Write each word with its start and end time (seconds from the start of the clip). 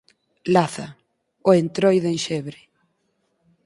Laza; 0.53 0.87
O 1.49 1.51
entroido 1.61 2.07
enxebre. 2.15 2.59